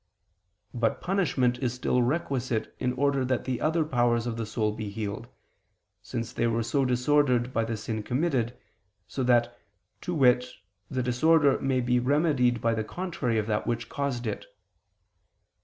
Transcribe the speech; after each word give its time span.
But 0.73 0.99
punishment 0.99 1.59
is 1.59 1.75
still 1.75 2.01
requisite 2.01 2.75
in 2.79 2.93
order 2.93 3.23
that 3.23 3.43
the 3.45 3.61
other 3.61 3.85
powers 3.85 4.25
of 4.25 4.35
the 4.35 4.47
soul 4.47 4.71
be 4.71 4.89
healed, 4.89 5.27
since 6.01 6.33
they 6.33 6.47
were 6.47 6.63
so 6.63 6.85
disordered 6.85 7.53
by 7.53 7.65
the 7.65 7.77
sin 7.77 8.01
committed, 8.01 8.57
so 9.07 9.21
that, 9.23 9.55
to 10.01 10.15
wit, 10.15 10.47
the 10.89 11.03
disorder 11.03 11.59
may 11.59 11.81
be 11.81 11.99
remedied 11.99 12.61
by 12.61 12.73
the 12.73 12.83
contrary 12.83 13.37
of 13.37 13.45
that 13.45 13.67
which 13.67 13.89
caused 13.89 14.25
it. 14.25 14.47